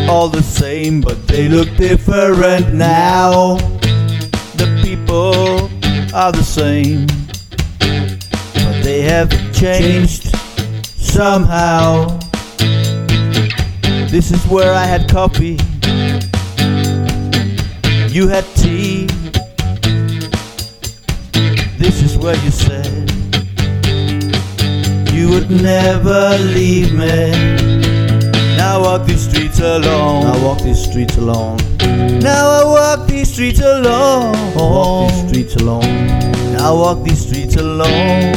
all 0.07 0.29
the 0.29 0.43
same, 0.43 1.01
but 1.01 1.27
they 1.27 1.49
look 1.49 1.67
different 1.77 2.75
now. 2.75 3.55
The 4.61 4.67
people 4.83 5.67
are 6.13 6.31
the 6.31 6.43
same, 6.43 7.07
but 7.79 8.83
they 8.83 9.01
have 9.01 9.31
changed 9.51 10.29
somehow. 10.85 12.19
This 14.11 14.29
is 14.29 14.45
where 14.45 14.75
I 14.75 14.85
had 14.85 15.09
coffee, 15.09 15.57
you 18.11 18.27
had 18.27 18.43
tea. 18.55 19.07
This 21.77 22.03
is 22.03 22.17
what 22.17 22.41
you 22.43 22.51
said 22.51 23.09
you 25.13 25.29
would 25.29 25.49
never 25.49 26.37
leave 26.55 26.93
me. 26.93 27.31
Now 28.57 28.79
I 28.79 28.81
walk 28.81 29.07
these 29.07 29.29
streets 29.29 29.59
alone. 29.59 30.25
I 30.25 30.43
walk 30.43 30.61
these 30.61 30.83
streets 30.83 31.17
alone. 31.17 31.57
Now 32.19 32.49
I 32.49 32.63
walk 32.65 33.07
these 33.07 33.31
streets 33.31 33.61
alone. 33.61 34.35
I 34.35 34.55
walk 34.55 35.11
these 35.11 35.27
streets 35.27 35.55
alone. 35.55 36.07
Now 36.53 36.69
I 36.69 36.77
walk 36.81 37.03
these 37.03 37.21
streets 37.27 37.55
alone. 37.55 38.31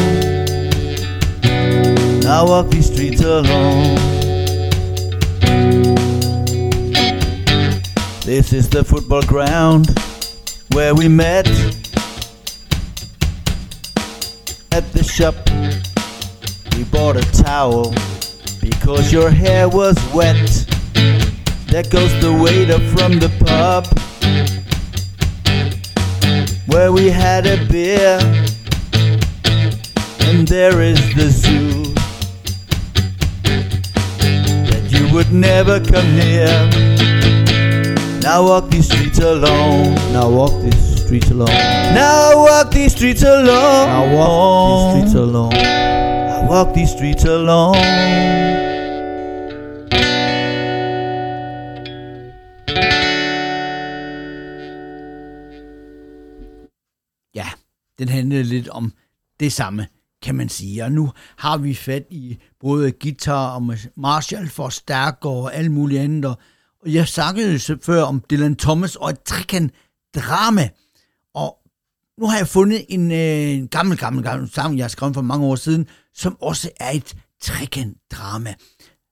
Now 2.21 2.45
I 2.45 2.49
walk 2.49 2.71
these 2.71 2.93
streets 2.93 3.23
alone. 3.23 4.14
This 8.37 8.53
is 8.53 8.69
the 8.69 8.83
football 8.83 9.23
ground 9.23 9.97
where 10.73 10.93
we 10.93 11.07
met 11.07 11.47
at 14.73 14.91
the 14.93 15.05
shop. 15.05 15.37
We 16.77 16.83
bought 16.83 17.17
a 17.17 17.23
towel 17.45 17.95
because 18.61 19.13
your 19.13 19.31
hair 19.31 19.69
was 19.69 19.97
wet. 20.13 20.51
There 21.69 21.85
goes 21.85 22.13
the 22.21 22.37
waiter 22.43 22.81
from 22.97 23.21
the 23.21 23.31
pub 23.47 23.87
where 26.67 26.91
we 26.91 27.11
had 27.11 27.47
a 27.47 27.65
beer. 27.67 28.19
And 30.27 30.49
there 30.49 30.83
is 30.83 30.99
the 31.15 31.31
zoo 31.31 31.85
that 34.73 34.89
you 34.91 35.15
would 35.15 35.33
never 35.33 35.79
come 35.79 36.17
near. 36.17 37.04
Now 38.25 38.43
walk 38.43 38.71
these 38.71 38.87
streets 38.87 39.19
alone. 39.19 39.95
Now 40.15 40.31
walk 40.31 40.63
these 40.63 41.05
streets 41.05 41.31
alone. 41.31 41.47
Now 41.95 42.43
walk 42.45 42.71
these 42.71 42.93
streets 42.97 43.23
alone. 43.23 43.45
Now 43.45 44.17
walk 44.17 44.95
these 44.95 45.11
streets 45.11 45.15
alone. 45.15 45.55
I 45.55 46.47
walk 46.49 46.75
these 46.75 46.91
streets 46.91 47.25
alone. 47.25 48.25
den 57.99 58.09
handlede 58.09 58.43
lidt 58.43 58.69
om 58.69 58.93
det 59.41 59.53
samme, 59.53 59.87
kan 60.23 60.35
man 60.35 60.49
sige. 60.49 60.85
Og 60.85 60.93
nu 60.93 61.13
har 61.37 61.57
vi 61.57 61.75
fat 61.75 62.07
i 62.11 62.39
både 62.61 62.93
guitar 62.93 63.55
og 63.55 63.75
Marshall 63.97 64.49
for 64.49 64.69
stærk 64.69 65.19
og 65.25 65.55
alt 65.55 65.71
muligt 65.71 66.01
andet. 66.01 66.25
Og 66.25 66.39
jeg 66.87 67.09
snakkede 67.09 67.61
jo 67.69 67.79
før 67.83 68.03
om 68.03 68.25
Dylan 68.31 68.57
Thomas 68.57 68.97
og 68.97 69.11
et 69.11 69.23
trekant 69.23 69.73
drama. 70.15 70.69
Og 71.35 71.59
nu 72.19 72.27
har 72.27 72.37
jeg 72.37 72.49
fundet 72.49 72.87
en, 72.89 73.13
øh, 73.13 73.51
en 73.51 73.69
gammel, 73.69 73.99
gammel, 73.99 74.25
gammel 74.25 74.51
sang, 74.51 74.77
jeg 74.77 74.85
har 74.85 74.89
skrevet 74.89 75.15
for 75.15 75.23
mange 75.23 75.47
år 75.47 75.57
siden, 75.57 75.87
som 76.15 76.37
også 76.41 76.71
er 76.81 76.91
et 76.91 77.17
trekant 77.41 77.99
drama. 78.13 78.55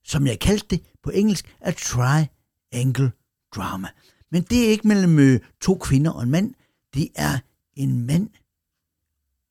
Som 0.04 0.26
jeg 0.26 0.38
kaldte 0.40 0.66
det 0.70 0.84
på 1.02 1.10
engelsk, 1.10 1.56
a 1.60 1.72
triangle 1.72 3.12
drama. 3.54 3.88
Men 4.30 4.42
det 4.42 4.66
er 4.66 4.70
ikke 4.70 4.88
mellem 4.88 5.18
øh, 5.18 5.40
to 5.60 5.74
kvinder 5.74 6.10
og 6.10 6.22
en 6.22 6.30
mand. 6.30 6.54
Det 6.94 7.08
er 7.14 7.38
en 7.76 8.06
mand 8.06 8.28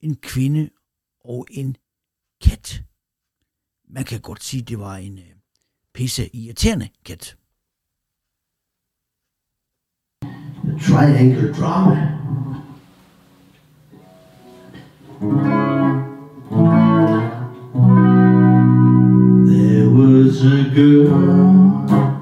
en 0.02 0.16
kvinde 0.16 0.70
og 1.20 1.48
en 1.52 1.78
kat. 2.42 2.84
Man 3.90 4.04
kan 4.04 4.22
godt 4.22 4.44
sige, 4.44 4.64
det 4.64 4.80
var 4.80 4.96
en 4.96 5.18
øh, 5.18 5.26
pisse 5.94 6.36
irriterende 6.36 6.90
kat. 7.06 7.38
Triangle 10.82 11.52
drama. 11.54 12.18
There 19.46 19.90
was 19.90 20.44
a 20.44 20.64
girl 20.74 22.21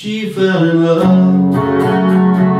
she 0.00 0.30
fell 0.30 0.64
in 0.64 0.82
love. 0.82 2.59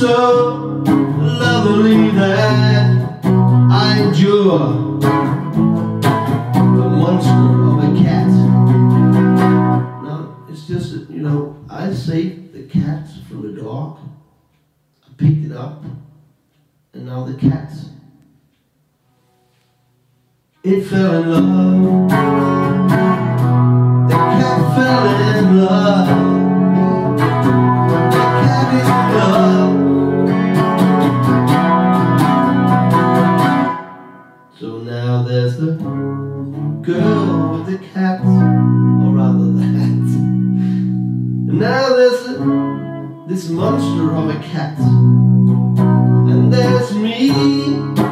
So 0.00 0.82
lovely 1.18 2.10
that 2.12 3.22
I 3.70 4.00
endure 4.00 4.98
the 4.98 6.88
monster 6.88 7.48
of 7.68 7.84
a 7.84 7.86
cat. 8.02 8.30
No, 10.02 10.14
it's 10.48 10.66
just 10.66 10.92
that, 10.94 11.10
you 11.10 11.20
know, 11.20 11.54
I 11.68 11.92
saved 11.92 12.54
the 12.54 12.62
cat 12.62 13.08
from 13.28 13.42
the 13.42 13.60
dog. 13.60 13.98
I 15.04 15.08
picked 15.18 15.44
it 15.44 15.52
up, 15.52 15.84
and 16.94 17.04
now 17.04 17.24
the 17.24 17.34
cat. 17.34 17.70
It 20.64 20.80
fell 20.84 21.22
in 21.22 21.30
love. 21.30 22.08
The 24.08 24.14
cat 24.14 24.60
fell 24.76 25.06
in 25.36 25.44
love. 25.62 26.08
The 28.10 28.18
cat 28.40 28.74
is 28.74 28.88
in 28.88 29.14
love. 29.18 29.59
There's 35.50 35.60
the 35.60 35.72
girl 36.82 37.58
with 37.58 37.66
the 37.66 37.86
cat, 37.92 38.20
or 38.20 39.14
rather 39.14 39.52
the 39.52 39.62
hat. 39.62 39.88
And 41.48 41.58
now 41.58 41.88
there's 41.96 42.24
the, 42.24 43.24
this 43.26 43.48
monster 43.48 44.14
of 44.14 44.28
a 44.28 44.38
cat. 44.42 44.78
And 44.78 46.52
there's 46.52 46.94
me. 46.94 48.09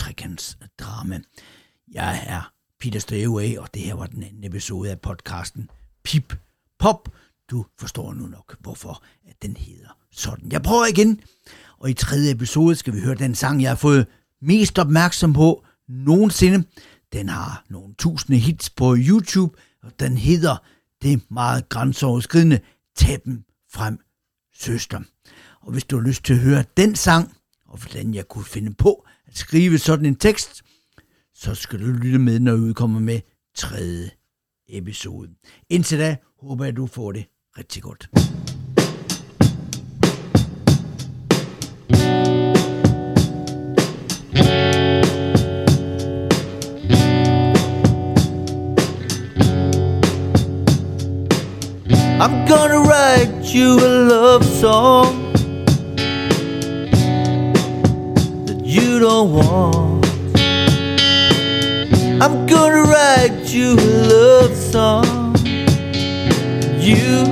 Trekantsdrama. 0.00 1.20
Jeg 1.92 2.24
er 2.26 2.52
Peter 2.80 3.00
Støjeway, 3.00 3.56
og 3.56 3.74
det 3.74 3.82
her 3.82 3.94
var 3.94 4.06
den 4.06 4.22
anden 4.22 4.44
episode 4.44 4.90
af 4.90 5.00
podcasten 5.00 5.70
Pip 6.04 6.34
Pop. 6.78 7.08
Du 7.50 7.66
forstår 7.78 8.14
nu 8.14 8.26
nok, 8.26 8.56
hvorfor 8.60 9.02
at 9.28 9.42
den 9.42 9.56
hedder 9.56 9.88
sådan. 10.12 10.52
Jeg 10.52 10.62
prøver 10.62 10.86
igen, 10.86 11.20
og 11.78 11.90
i 11.90 11.94
tredje 11.94 12.30
episode 12.30 12.76
skal 12.76 12.94
vi 12.94 13.00
høre 13.00 13.14
den 13.14 13.34
sang, 13.34 13.62
jeg 13.62 13.70
har 13.70 13.76
fået 13.76 14.06
mest 14.42 14.78
opmærksom 14.78 15.32
på 15.32 15.64
nogensinde. 15.88 16.64
Den 17.12 17.28
har 17.28 17.64
nogle 17.68 17.94
tusinde 17.94 18.38
hits 18.38 18.70
på 18.70 18.96
YouTube, 18.98 19.58
og 19.82 19.92
den 20.00 20.16
hedder 20.16 20.56
det 21.02 21.30
meget 21.30 21.68
grænseoverskridende 21.68 22.60
Tag 22.96 23.18
dem 23.24 23.44
frem, 23.72 23.98
søster. 24.54 25.00
Og 25.60 25.72
hvis 25.72 25.84
du 25.84 25.96
har 25.96 26.06
lyst 26.06 26.24
til 26.24 26.32
at 26.32 26.40
høre 26.40 26.64
den 26.76 26.96
sang, 26.96 27.36
og 27.66 27.78
hvordan 27.78 28.14
jeg 28.14 28.28
kunne 28.28 28.44
finde 28.44 28.74
på 28.74 29.06
at 29.30 29.36
skrive 29.36 29.78
sådan 29.78 30.06
en 30.06 30.14
tekst, 30.14 30.62
så 31.34 31.54
skal 31.54 31.80
du 31.80 31.86
lytte 31.86 32.18
med, 32.18 32.40
når 32.40 32.56
vi 32.56 32.62
udkommer 32.62 33.00
med 33.00 33.20
tredje 33.56 34.10
episode. 34.68 35.28
Indtil 35.70 35.98
da 35.98 36.16
håber 36.42 36.64
jeg, 36.64 36.76
du 36.76 36.86
får 36.86 37.12
det 37.12 37.24
rigtig 37.58 37.82
godt. 37.82 38.08
I'm 52.22 52.46
gonna 52.46 52.80
write 52.82 53.54
you 53.54 53.78
a 53.78 54.08
love 54.08 54.44
song 54.44 55.29
don't 59.00 59.32
want. 59.32 60.04
I'm 62.22 62.46
gonna 62.46 62.82
write 62.82 63.46
you 63.46 63.72
a 63.72 63.90
love 64.12 64.54
song 64.54 65.34
you 66.78 67.24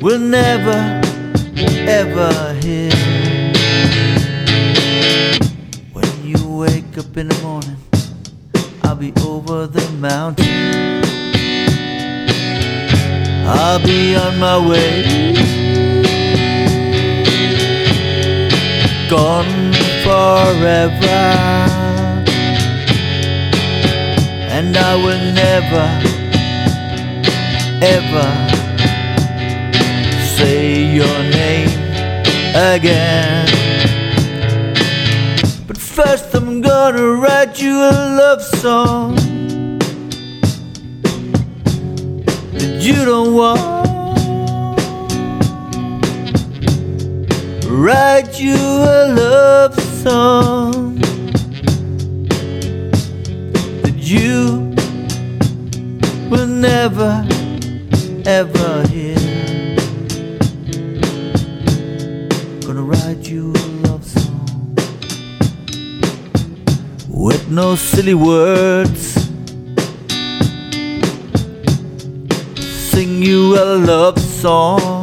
will 0.00 0.18
never 0.18 1.02
ever 1.98 2.54
hear. 2.62 2.90
When 5.92 6.10
you 6.24 6.48
wake 6.48 6.96
up 6.96 7.14
in 7.18 7.28
the 7.28 7.38
morning, 7.42 7.76
I'll 8.84 8.96
be 8.96 9.12
over 9.26 9.66
the 9.66 9.86
mountain. 9.98 11.04
I'll 13.46 13.84
be 13.84 14.16
on 14.16 14.38
my 14.38 14.56
way. 14.66 15.60
Gone 19.10 19.69
forever. 20.04 21.20
And 24.56 24.76
I 24.76 24.96
will 24.96 25.24
never, 25.44 25.86
ever 27.96 28.28
say 30.36 30.84
your 30.98 31.18
name 31.40 31.70
again. 32.54 33.46
But 35.66 35.76
first, 35.76 36.34
I'm 36.34 36.60
gonna 36.60 37.06
write 37.22 37.60
you 37.62 37.76
a 37.76 37.92
love 38.20 38.42
song. 38.42 39.20
that 42.52 42.82
you 42.82 43.04
don't 43.04 43.34
want. 43.34 43.80
Write 47.66 48.38
you 48.40 48.56
a 48.56 49.14
love 49.14 49.79
song 50.02 50.94
that 53.82 53.96
you 53.98 54.72
will 56.30 56.46
never 56.46 57.26
ever 58.24 58.86
hear. 58.88 59.18
Gonna 62.64 62.82
write 62.82 63.28
you 63.28 63.52
a 63.52 63.66
love 63.86 64.04
song 64.04 64.74
with 67.08 67.50
no 67.50 67.76
silly 67.76 68.14
words. 68.14 69.20
sing 72.90 73.22
you 73.22 73.54
a 73.56 73.76
love 73.76 74.18
song 74.18 74.99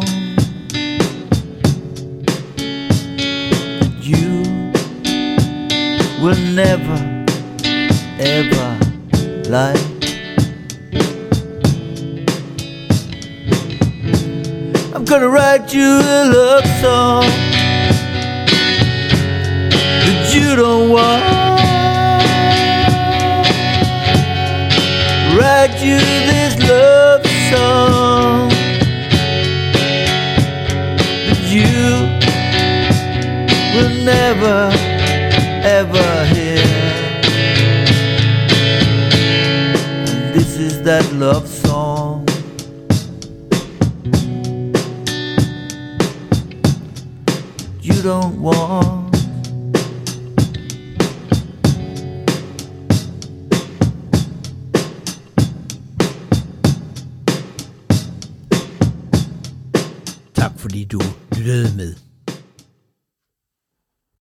will 6.27 6.53
never, 6.53 7.25
ever 8.19 8.69
like. 9.47 9.79
I'm 14.93 15.05
gonna 15.05 15.29
write 15.29 15.73
you 15.73 15.87
a 16.17 16.25
love 16.37 16.65
song 16.81 17.23
that 20.03 20.33
you 20.35 20.57
don't 20.57 20.89
want. 20.89 21.23
Write 25.39 25.79
you 25.81 25.97
this 26.31 26.59
love 26.67 27.25
song 27.51 28.49
that 31.27 31.41
you 31.55 31.71
will 33.77 34.03
never 34.03 34.76
love 41.19 41.47
song. 41.47 42.27
You 47.81 48.01
don't 48.03 48.39
want. 48.39 48.96